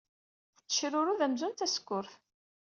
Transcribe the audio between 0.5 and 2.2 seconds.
Tettecrurd amzun d tasekkurt.